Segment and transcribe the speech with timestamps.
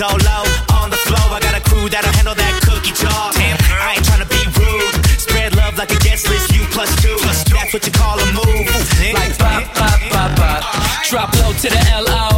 [0.00, 3.32] If low on the floor, I got a crew that'll handle that cookie jar.
[3.34, 4.94] Damn, I ain't tryna be rude.
[5.18, 7.18] Spread love like a guest list, you plus two.
[7.18, 8.70] That's what you call a move.
[9.12, 11.04] Like pop, pop, pop, pop.
[11.10, 12.37] Drop low to the L-O.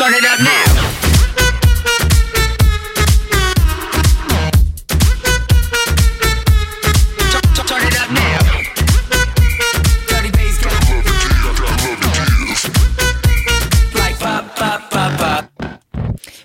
[0.00, 0.90] Turn it up now.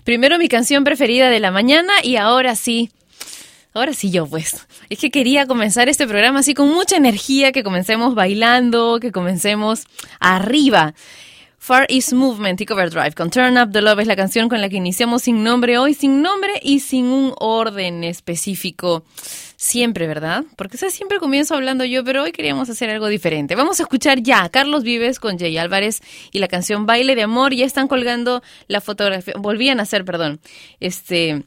[0.04, 2.92] Primero mi canción preferida de la mañana y ahora sí.
[3.74, 4.68] Ahora sí yo pues.
[4.90, 9.86] Es que quería comenzar este programa así con mucha energía, que comencemos bailando, que comencemos
[10.20, 10.94] arriba.
[11.66, 14.62] Far East Movement y Cover Drive con Turn Up the Love es la canción con
[14.62, 19.04] la que iniciamos sin nombre hoy, sin nombre y sin un orden específico.
[19.56, 20.44] Siempre, ¿verdad?
[20.58, 23.56] Porque siempre comienzo hablando yo, pero hoy queríamos hacer algo diferente.
[23.56, 27.52] Vamos a escuchar ya Carlos Vives con Jay Álvarez y la canción Baile de Amor.
[27.56, 30.42] Ya están colgando la fotografía, volvían a hacer, perdón.
[30.80, 31.46] Este,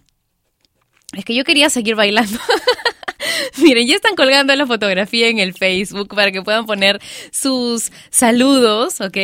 [1.12, 2.40] es que yo quería seguir bailando.
[3.62, 7.00] Miren, ya están colgando la fotografía en el Facebook para que puedan poner
[7.30, 9.16] sus saludos, ¿ok?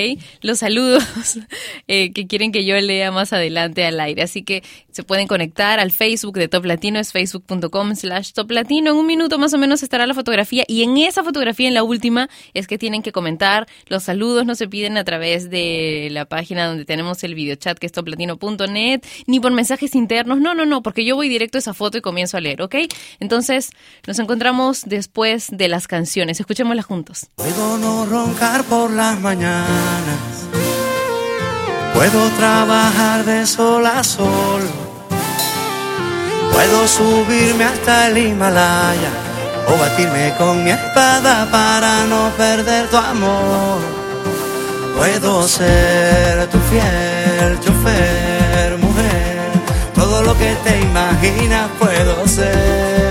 [0.43, 1.05] Los saludos
[1.89, 4.23] eh, que quieren que yo lea más adelante al aire.
[4.23, 8.91] Así que se pueden conectar al Facebook de Top Latino, es facebook.com slash Top Latino.
[8.91, 11.83] En un minuto más o menos estará la fotografía y en esa fotografía, en la
[11.83, 13.67] última, es que tienen que comentar.
[13.87, 17.87] Los saludos no se piden a través de la página donde tenemos el videochat que
[17.87, 20.41] es toplatino.net, ni por mensajes internos.
[20.41, 22.77] No, no, no, porque yo voy directo a esa foto y comienzo a leer, ¿ok?
[23.21, 23.71] Entonces,
[24.07, 26.39] nos encontramos después de las canciones.
[26.39, 27.27] Escuchémoslas juntos.
[27.37, 30.45] Puedo no roncar por las mañanas.
[31.95, 34.63] Puedo trabajar de sol a sol.
[36.53, 39.11] Puedo subirme hasta el Himalaya
[39.69, 43.81] o batirme con mi espada para no perder tu amor.
[44.97, 49.51] Puedo ser tu fiel chofer, mujer,
[49.95, 53.04] todo lo que te imaginas puedo ser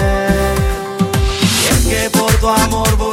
[1.94, 3.13] que por tu amor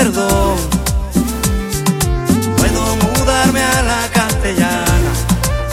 [0.00, 0.56] Puedo
[2.96, 5.12] mudarme a la castellana,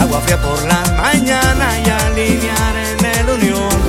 [0.01, 3.79] agua fría por la mañana y alinear en el unión.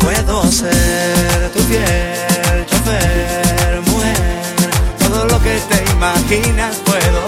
[0.00, 4.42] Puedo ser tu fiel chofer, mujer,
[4.98, 7.19] todo lo que te imaginas puedo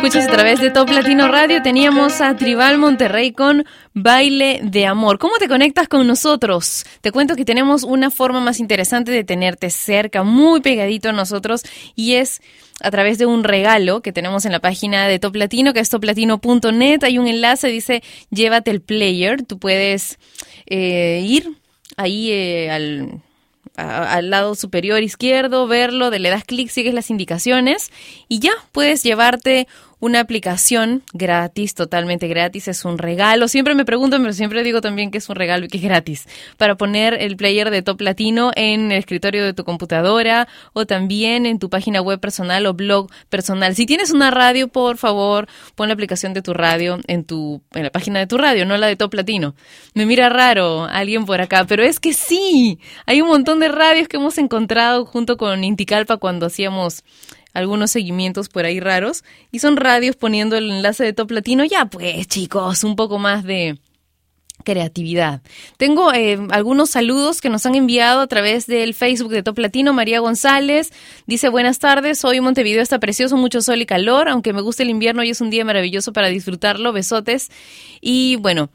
[0.00, 1.60] escuchas a través de Top Latino Radio.
[1.60, 5.18] Teníamos a Tribal Monterrey con Baile de Amor.
[5.18, 6.86] ¿Cómo te conectas con nosotros?
[7.02, 11.64] Te cuento que tenemos una forma más interesante de tenerte cerca, muy pegadito a nosotros,
[11.96, 12.40] y es
[12.80, 15.90] a través de un regalo que tenemos en la página de Top Latino, que es
[15.90, 17.04] toplatino.net.
[17.04, 19.42] Hay un enlace, dice llévate el player.
[19.42, 20.18] Tú puedes
[20.64, 21.58] eh, ir
[21.98, 23.20] ahí eh, al
[23.76, 27.90] al lado superior izquierdo, verlo, le das clic, sigues las indicaciones
[28.28, 29.68] y ya puedes llevarte
[30.00, 33.48] una aplicación gratis, totalmente gratis, es un regalo.
[33.48, 36.26] Siempre me preguntan, pero siempre digo también que es un regalo y que es gratis,
[36.56, 41.46] para poner el player de Top Latino en el escritorio de tu computadora o también
[41.46, 43.74] en tu página web personal o blog personal.
[43.76, 47.84] Si tienes una radio, por favor, pon la aplicación de tu radio en tu en
[47.84, 49.54] la página de tu radio, no la de Top Latino.
[49.94, 54.08] Me mira raro alguien por acá, pero es que sí, hay un montón de radios
[54.08, 57.04] que hemos encontrado junto con Inticalpa cuando hacíamos
[57.52, 61.64] algunos seguimientos por ahí raros y son radios poniendo el enlace de Top Latino.
[61.64, 63.78] Ya pues chicos, un poco más de
[64.62, 65.40] creatividad.
[65.76, 69.92] Tengo eh, algunos saludos que nos han enviado a través del Facebook de Top Latino.
[69.92, 70.92] María González
[71.26, 74.90] dice buenas tardes, hoy Montevideo está precioso, mucho sol y calor, aunque me gusta el
[74.90, 76.92] invierno y es un día maravilloso para disfrutarlo.
[76.92, 77.50] Besotes.
[78.00, 78.70] Y bueno,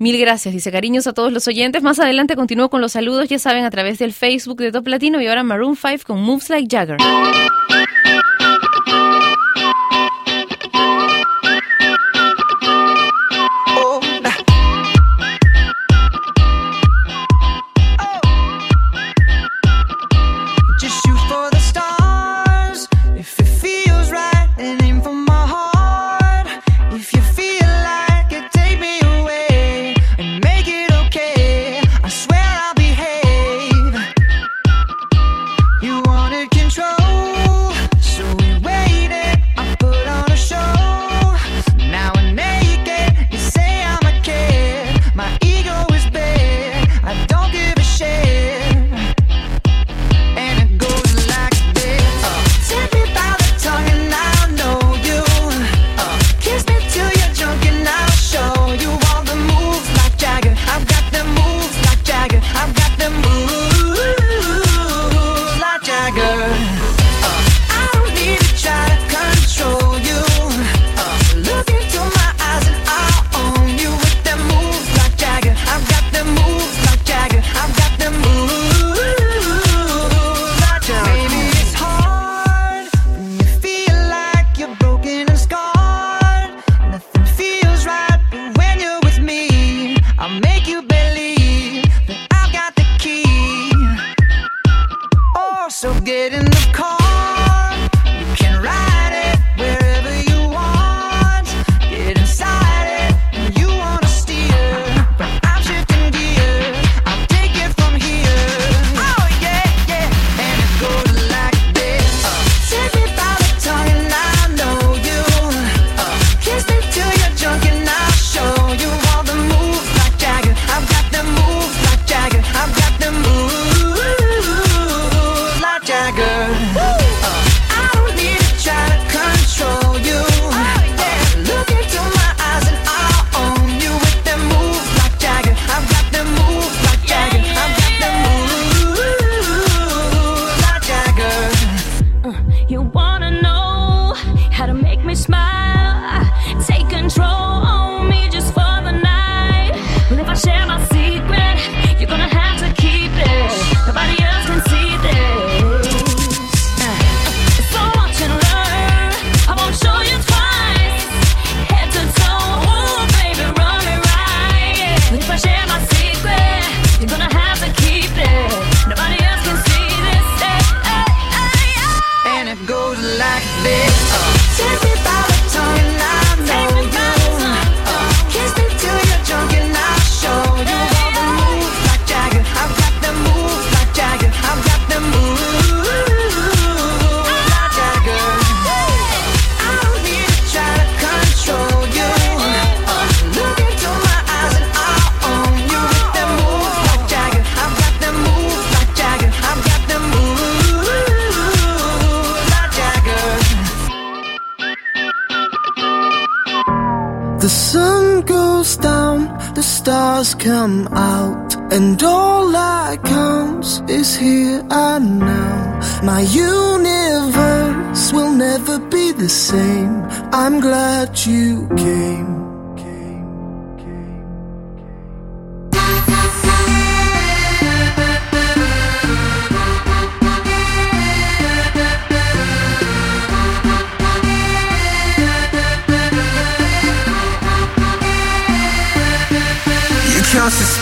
[0.00, 1.82] Mil gracias, dice cariños a todos los oyentes.
[1.82, 5.20] Más adelante continúo con los saludos, ya saben, a través del Facebook de Top Latino
[5.20, 6.98] y ahora Maroon 5 con Moves Like Jagger.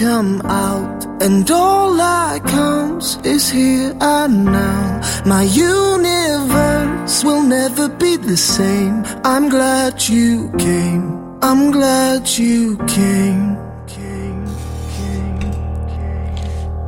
[0.00, 5.00] Come out, and all that counts is here and now.
[5.26, 9.04] My universe will never be the same.
[9.24, 11.04] I'm glad you came.
[11.42, 13.58] I'm glad you came.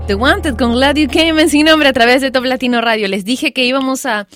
[0.08, 3.06] The Wanted con Glad You Came en sin nombre a través de Top Latino Radio.
[3.08, 4.26] Les dije que íbamos a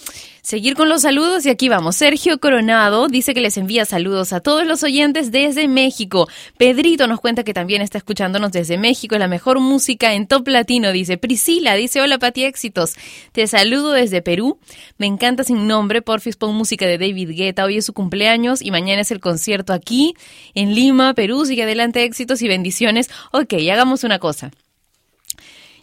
[0.47, 1.97] seguir con los saludos y aquí vamos.
[1.97, 6.29] Sergio Coronado dice que les envía saludos a todos los oyentes desde México.
[6.57, 9.19] Pedrito nos cuenta que también está escuchándonos desde México.
[9.19, 11.19] La mejor música en Top Latino, dice.
[11.19, 12.95] Priscila dice, hola Pati Éxitos.
[13.33, 14.61] Te saludo desde Perú.
[14.99, 16.01] Me encanta sin nombre.
[16.01, 17.65] Porfis pon música de David Guetta.
[17.65, 20.15] Hoy es su cumpleaños y mañana es el concierto aquí
[20.55, 21.45] en Lima, Perú.
[21.45, 23.11] Sigue adelante éxitos y bendiciones.
[23.33, 24.53] Ok, hagamos una cosa.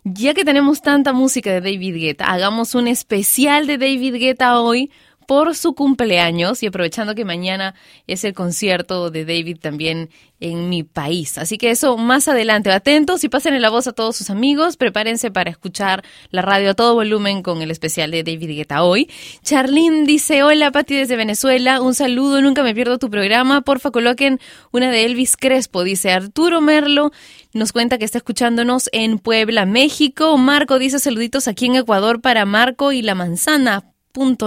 [0.06, 4.92] Ya que tenemos tanta música de David Guetta, hagamos un especial de David Guetta hoy
[5.26, 7.76] por su cumpleaños y aprovechando que mañana
[8.08, 10.10] es el concierto de David también
[10.44, 11.38] en mi país.
[11.38, 12.70] Así que eso más adelante.
[12.70, 14.76] Atentos y pasen la voz a todos sus amigos.
[14.76, 19.10] Prepárense para escuchar la radio a todo volumen con el especial de David Guetta hoy.
[19.42, 23.62] Charlene dice, hola Pati desde Venezuela, un saludo, nunca me pierdo tu programa.
[23.62, 24.40] Porfa coloquen
[24.72, 27.12] una de Elvis Crespo, dice Arturo Merlo.
[27.54, 30.38] Nos cuenta que está escuchándonos en Puebla, México.
[30.38, 33.93] Marco dice saluditos aquí en Ecuador para Marco y la manzana.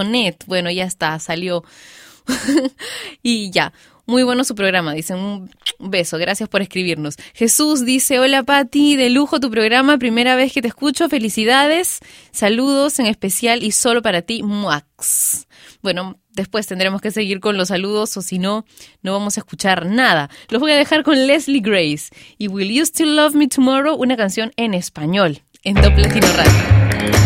[0.04, 0.44] Net.
[0.46, 1.64] Bueno, ya está, salió.
[3.22, 3.72] y ya.
[4.08, 5.50] Muy bueno su programa, dicen un
[5.80, 7.16] beso, gracias por escribirnos.
[7.34, 11.98] Jesús dice, hola Pati, de lujo tu programa, primera vez que te escucho, felicidades,
[12.30, 15.48] saludos en especial y solo para ti, Muax.
[15.82, 18.64] Bueno, después tendremos que seguir con los saludos o si no,
[19.02, 20.30] no vamos a escuchar nada.
[20.50, 24.16] Los voy a dejar con Leslie Grace y Will You Still Love Me Tomorrow, una
[24.16, 27.25] canción en español, en Top Latino Radio.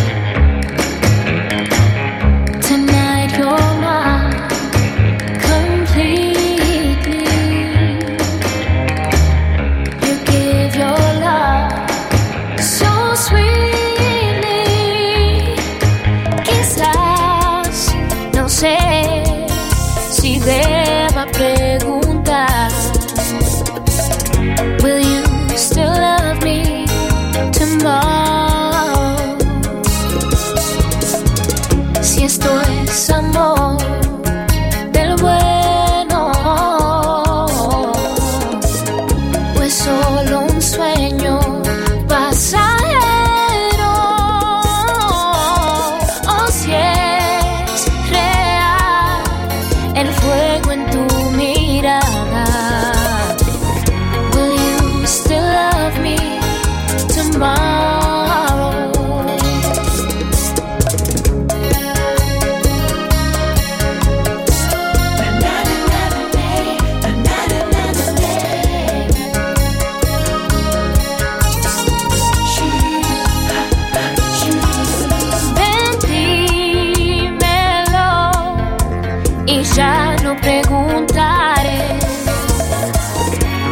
[79.47, 81.99] y ya no preguntaré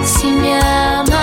[0.05, 1.18] si me amas.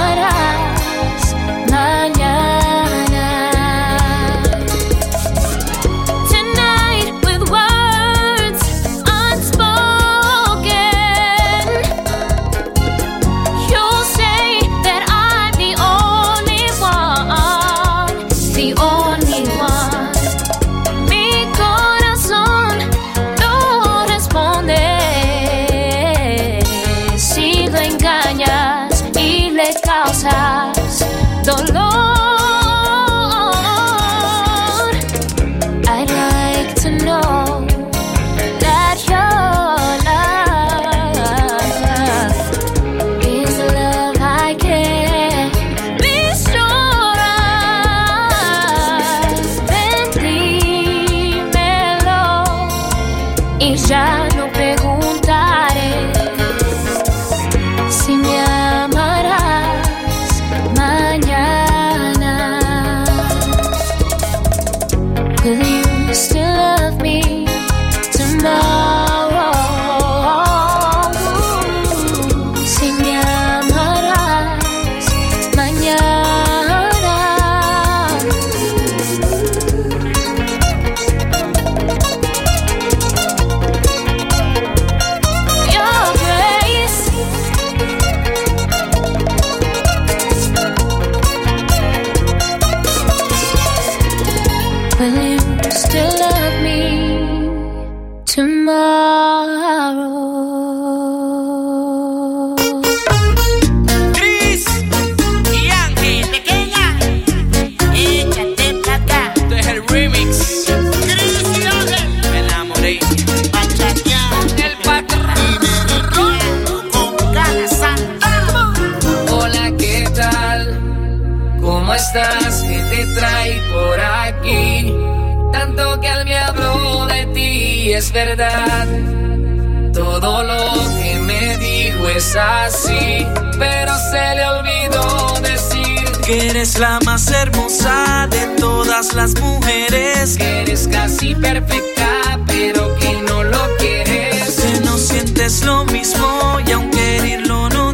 [136.39, 140.37] eres la más hermosa de todas las mujeres.
[140.39, 144.55] Eres casi perfecta, pero que no lo quieres.
[144.55, 147.84] Que no sientes lo mismo y aunque herirlo no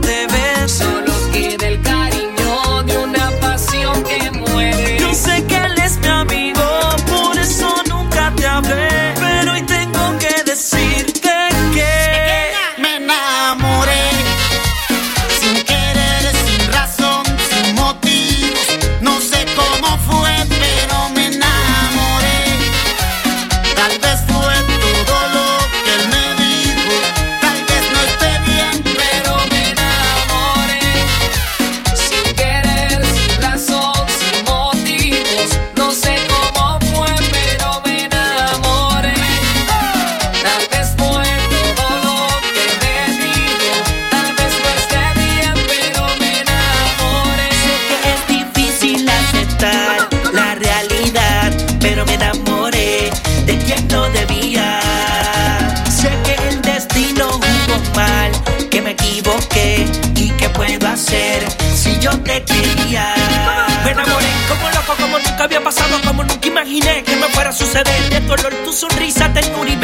[66.71, 68.09] imaginé que me fuera a suceder.
[68.09, 69.75] De color tu sonrisa, ternura y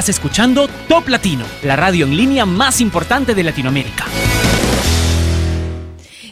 [0.00, 4.06] Estás escuchando Top Latino, la radio en línea más importante de Latinoamérica.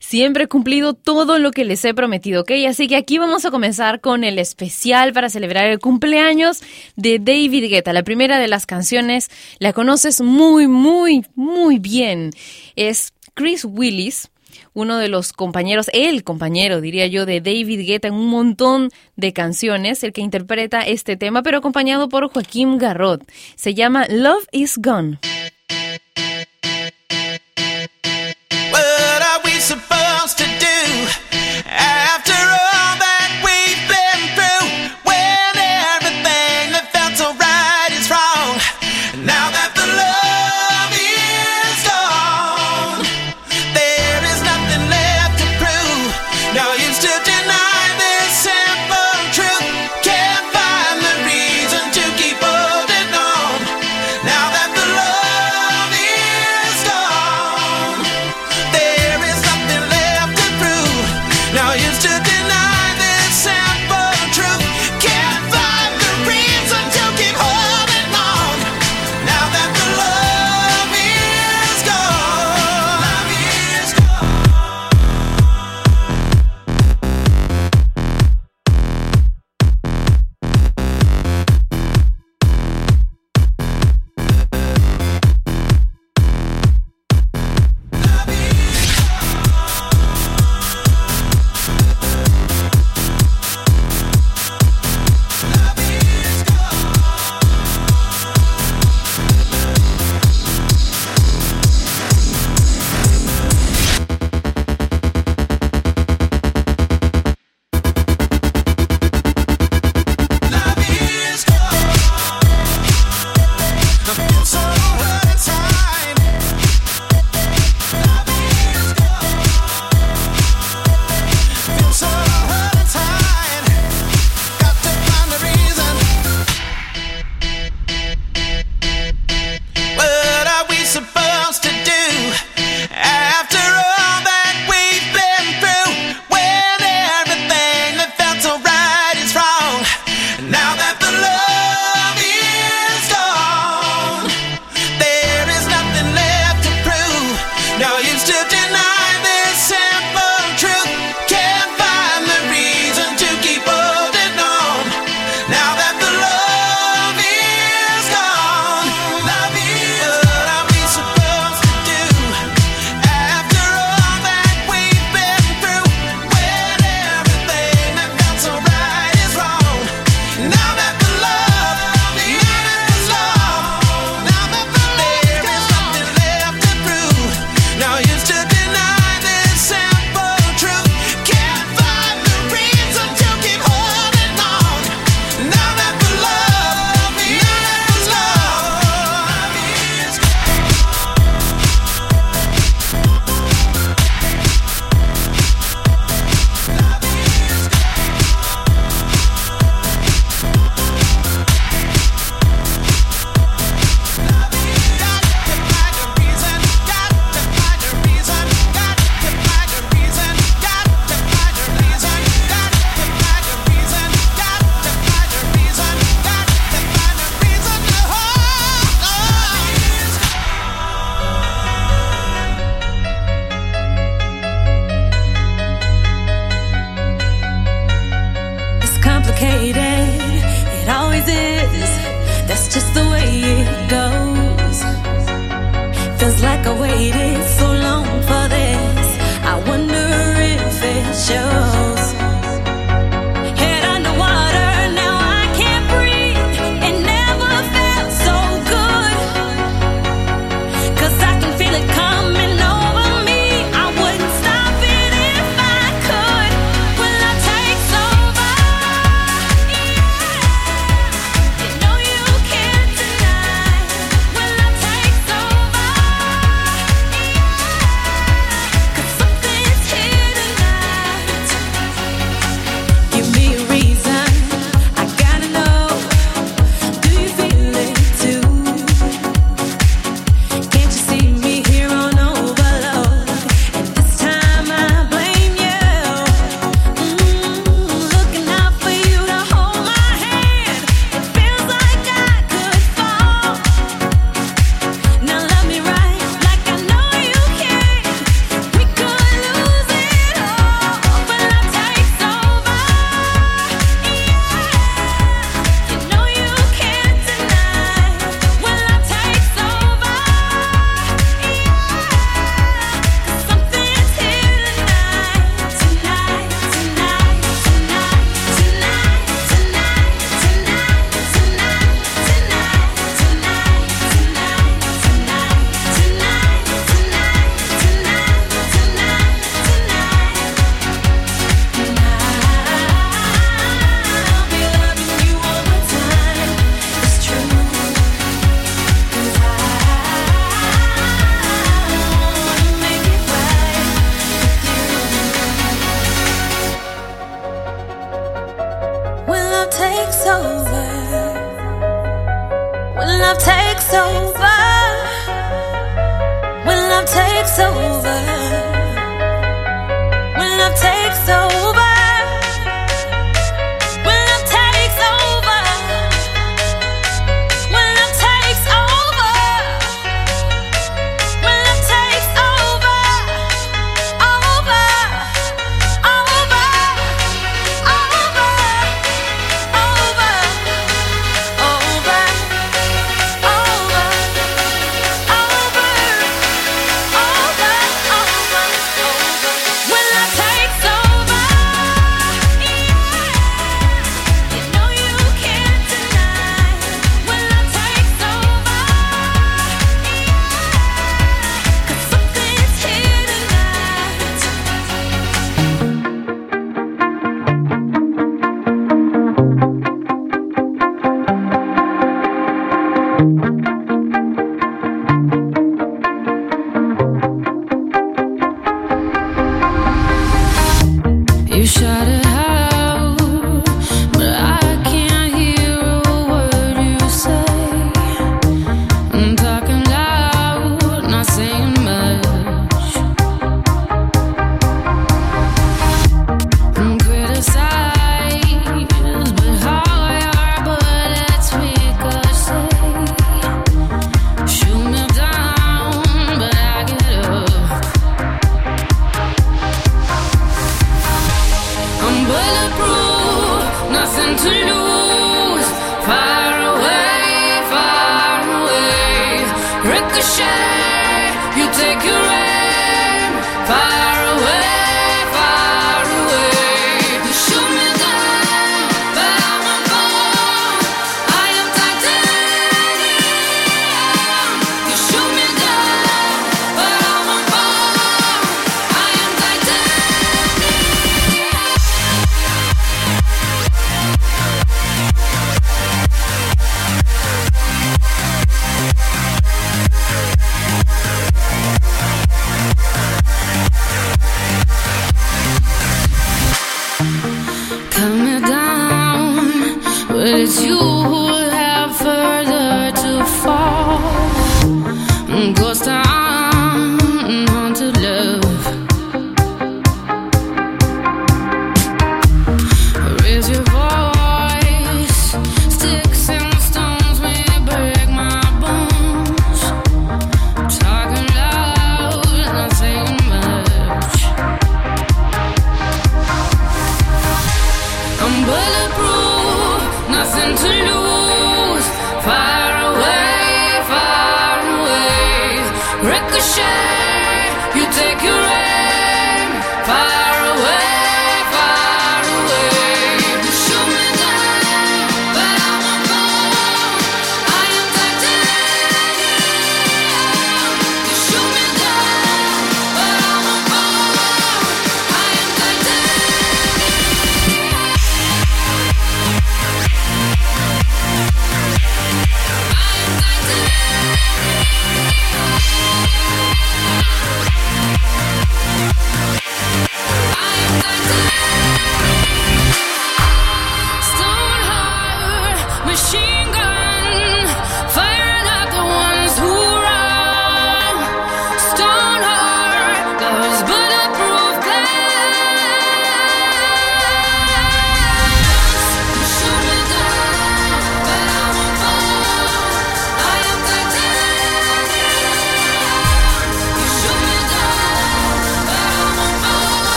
[0.00, 2.50] Siempre he cumplido todo lo que les he prometido, ¿ok?
[2.68, 6.60] Así que aquí vamos a comenzar con el especial para celebrar el cumpleaños
[6.96, 7.94] de David Guetta.
[7.94, 12.32] La primera de las canciones la conoces muy, muy, muy bien.
[12.76, 14.28] Es Chris Willis
[14.74, 19.32] uno de los compañeros, el compañero, diría yo, de David Guetta en un montón de
[19.32, 23.22] canciones, el que interpreta este tema, pero acompañado por Joaquín Garrot.
[23.54, 25.18] Se llama Love is Gone.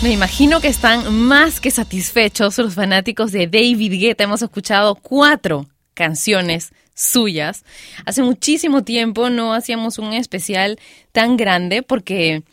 [0.00, 4.22] Me imagino que están más que satisfechos los fanáticos de David Guetta.
[4.22, 7.64] Hemos escuchado cuatro canciones suyas.
[8.04, 10.78] Hace muchísimo tiempo no hacíamos un especial
[11.10, 12.44] tan grande porque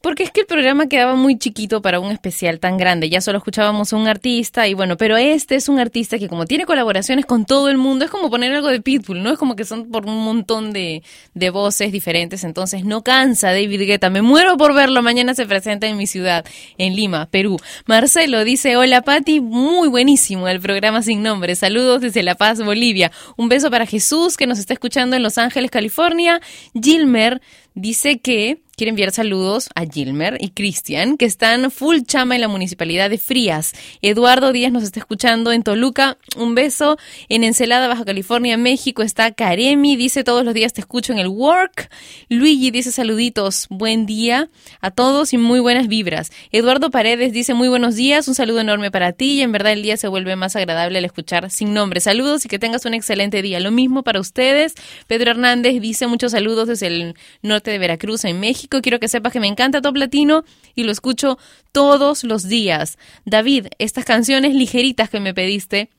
[0.00, 3.10] porque es que el programa quedaba muy chiquito para un especial tan grande.
[3.10, 6.46] Ya solo escuchábamos a un artista y bueno, pero este es un artista que como
[6.46, 9.32] tiene colaboraciones con todo el mundo, es como poner algo de Pitbull, ¿no?
[9.32, 11.02] Es como que son por un montón de,
[11.34, 14.08] de voces diferentes, entonces no cansa David Guetta.
[14.08, 15.02] Me muero por verlo.
[15.02, 16.44] Mañana se presenta en mi ciudad,
[16.78, 17.58] en Lima, Perú.
[17.86, 21.56] Marcelo dice, hola Pati, muy buenísimo el programa sin nombre.
[21.56, 23.10] Saludos desde La Paz, Bolivia.
[23.36, 26.40] Un beso para Jesús que nos está escuchando en Los Ángeles, California.
[26.80, 27.40] Gilmer
[27.78, 32.48] dice que quiere enviar saludos a Gilmer y Cristian, que están full chama en la
[32.48, 33.74] municipalidad de Frías.
[34.02, 36.16] Eduardo Díaz nos está escuchando en Toluca.
[36.36, 36.96] Un beso.
[37.28, 39.96] En Encelada, Baja California, México está Karemi.
[39.96, 41.90] Dice todos los días te escucho en el work.
[42.28, 43.66] Luigi dice saluditos.
[43.68, 44.48] Buen día
[44.80, 46.30] a todos y muy buenas vibras.
[46.52, 48.28] Eduardo Paredes dice muy buenos días.
[48.28, 51.04] Un saludo enorme para ti y en verdad el día se vuelve más agradable al
[51.04, 51.98] escuchar sin nombre.
[51.98, 53.58] Saludos y que tengas un excelente día.
[53.58, 54.74] Lo mismo para ustedes.
[55.08, 58.80] Pedro Hernández dice muchos saludos desde el norte de Veracruz en México.
[58.82, 60.44] Quiero que sepas que me encanta Top Latino
[60.74, 61.38] y lo escucho
[61.72, 62.98] todos los días.
[63.24, 65.90] David, estas canciones ligeritas que me pediste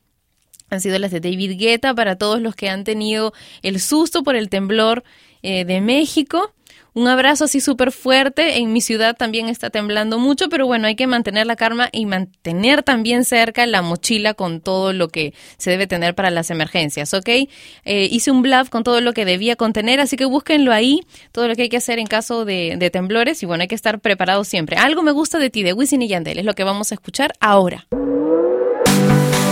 [0.70, 4.36] han sido las de David Guetta para todos los que han tenido el susto por
[4.36, 5.02] el temblor
[5.42, 6.54] eh, de México.
[6.94, 8.58] Un abrazo así súper fuerte.
[8.58, 12.06] En mi ciudad también está temblando mucho, pero bueno, hay que mantener la calma y
[12.06, 17.14] mantener también cerca la mochila con todo lo que se debe tener para las emergencias,
[17.14, 17.28] ¿ok?
[17.28, 21.00] Eh, hice un bluff con todo lo que debía contener, así que búsquenlo ahí,
[21.32, 23.74] todo lo que hay que hacer en caso de, de temblores y bueno, hay que
[23.74, 24.76] estar preparados siempre.
[24.76, 27.32] Algo me gusta de ti, de Wisin y Yandel, es lo que vamos a escuchar
[27.40, 27.86] ahora.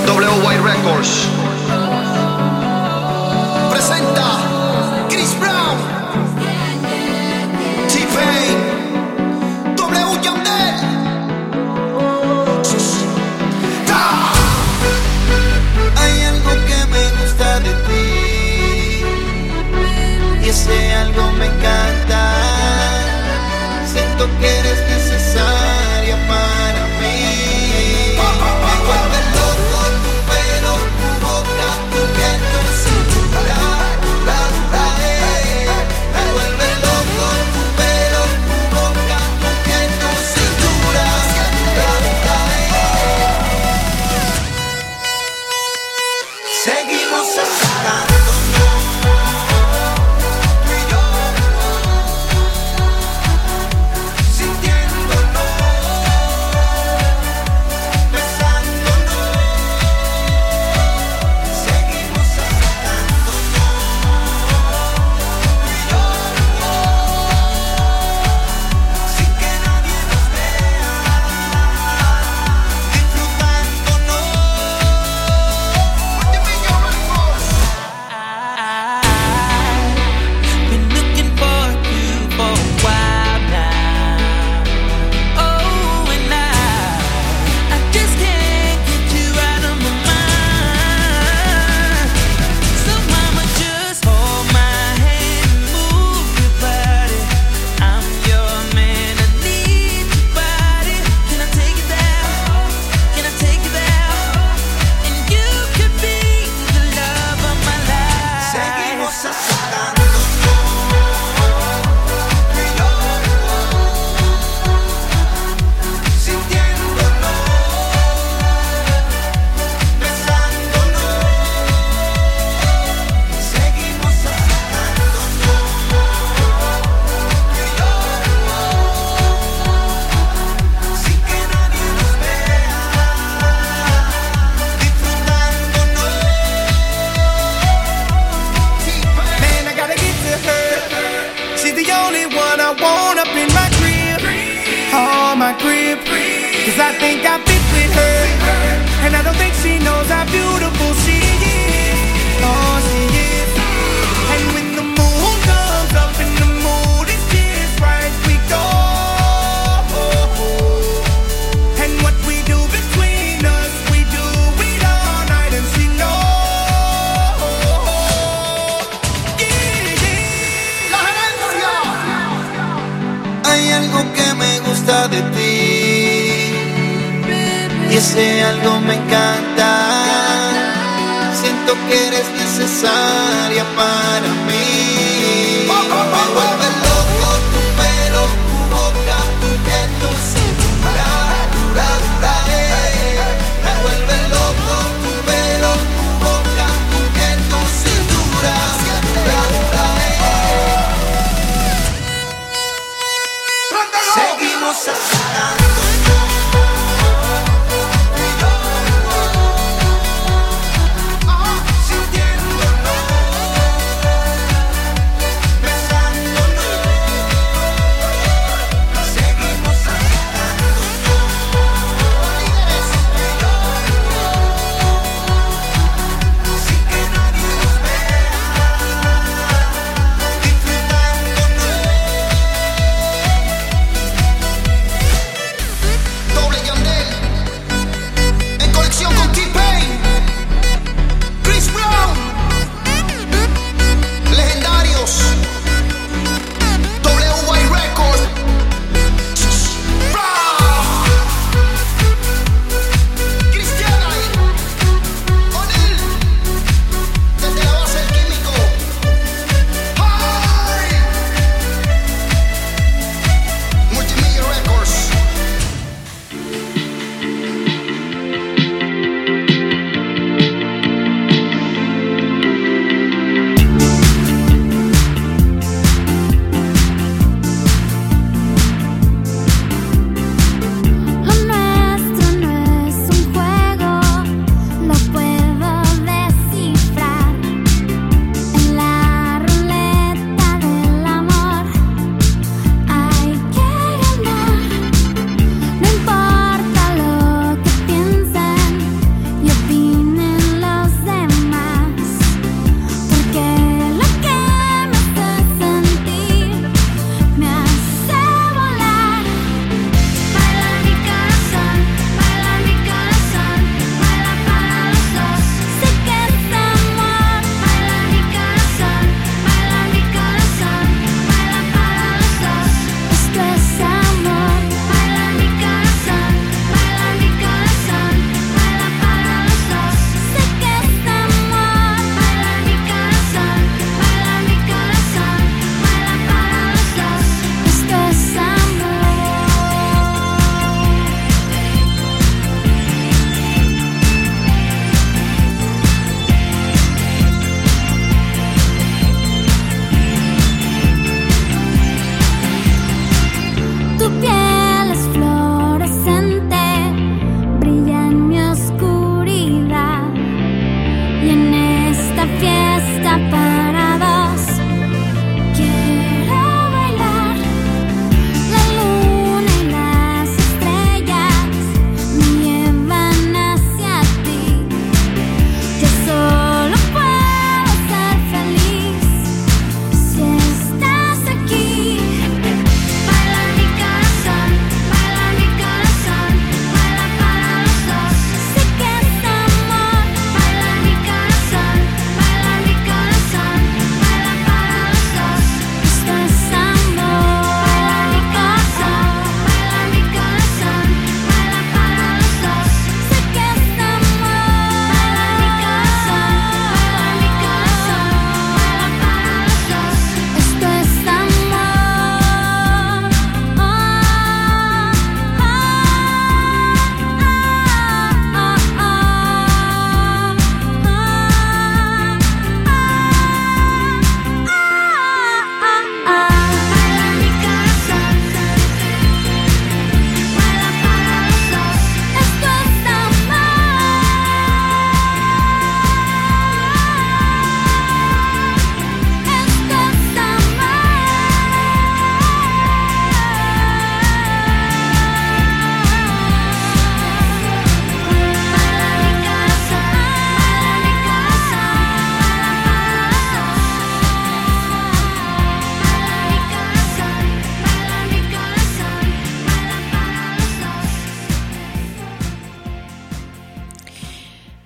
[0.08, 1.28] WY Records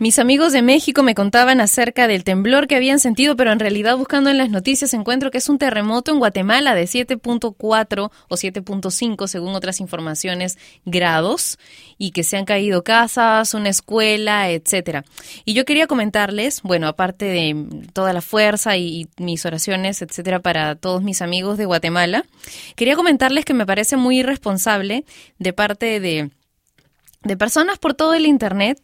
[0.03, 3.97] Mis amigos de México me contaban acerca del temblor que habían sentido, pero en realidad
[3.97, 9.29] buscando en las noticias encuentro que es un terremoto en Guatemala de 7.4 o 7.5
[9.29, 11.57] según otras informaciones grados
[11.99, 15.05] y que se han caído casas, una escuela, etcétera.
[15.45, 20.75] Y yo quería comentarles, bueno, aparte de toda la fuerza y, mis oraciones, etcétera, para
[20.75, 22.25] todos mis amigos de Guatemala,
[22.75, 25.05] quería comentarles que me parece muy irresponsable
[25.39, 26.31] de parte de
[27.25, 28.81] de personas por todo el Internet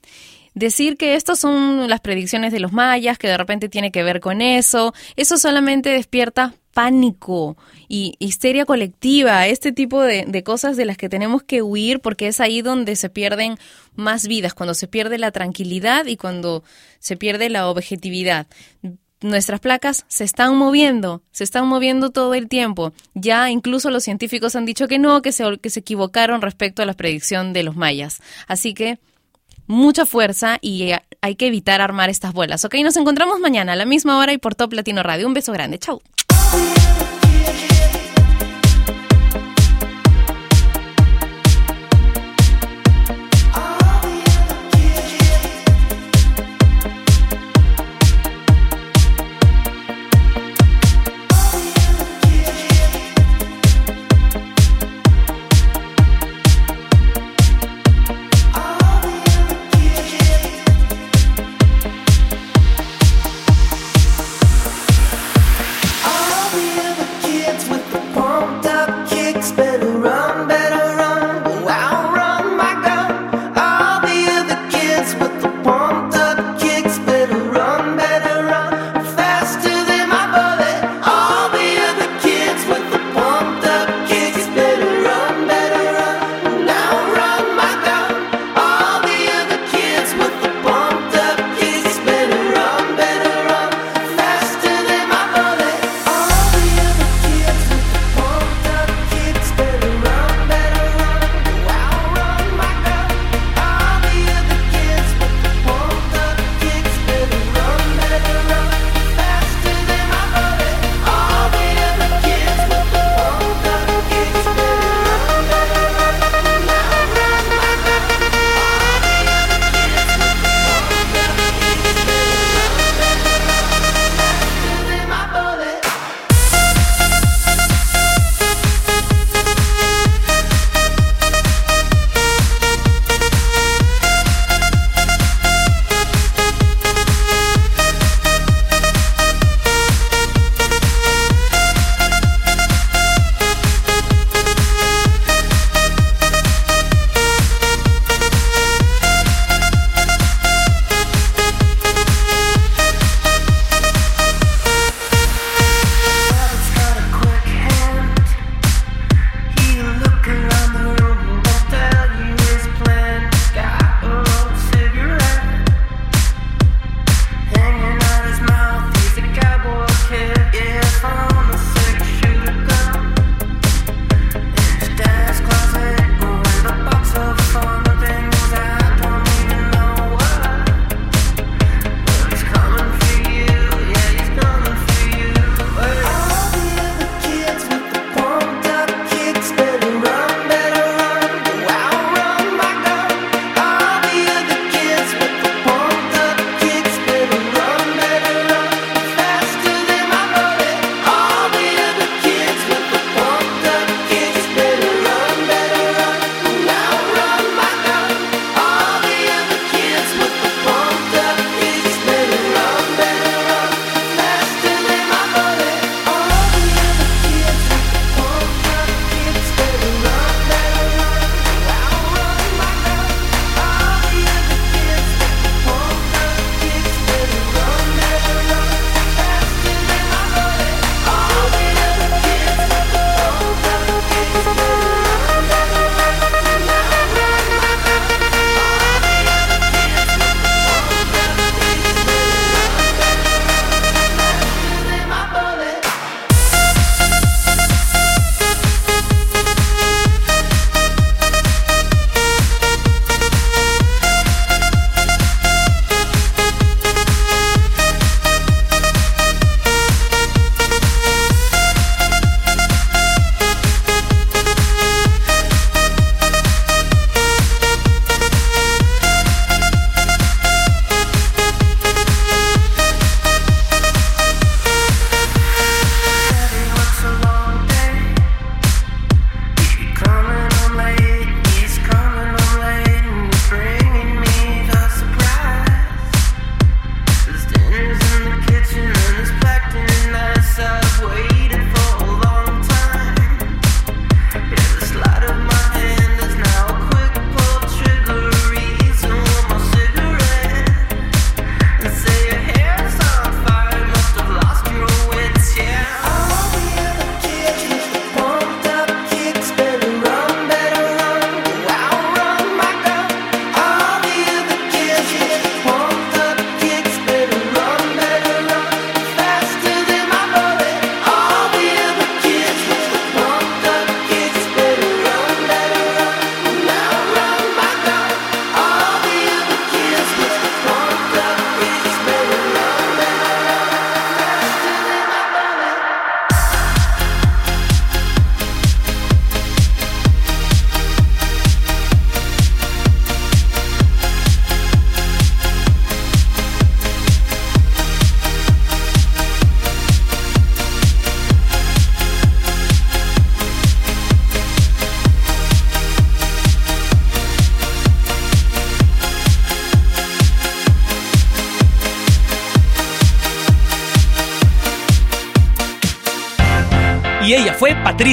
[0.59, 4.21] decir que estas son las predicciones de los mayas, que de repente tiene que ver
[4.21, 7.57] con eso, eso solamente despierta pánico
[7.89, 12.39] y histeria colectiva, este tipo de, cosas de las que tenemos que huir porque es
[12.39, 13.57] ahí donde se pierden
[13.97, 16.63] más vidas, cuando se pierde la tranquilidad y cuando
[17.01, 18.47] se pierde la objetividad
[19.21, 22.93] nuestras placas se están moviendo, se están moviendo todo el tiempo.
[23.15, 26.87] Ya incluso los científicos han dicho que no, que se, que se equivocaron respecto a
[26.87, 28.21] la predicción de los mayas.
[28.47, 29.01] Así que
[29.69, 30.91] mucha fuerza y
[31.21, 32.65] hay que evitar armar estas bolas.
[32.65, 35.27] Ok, nos encontramos mañana a la misma hora y por Top Latino Radio.
[35.29, 35.79] Un beso grande.
[35.79, 36.03] Chau.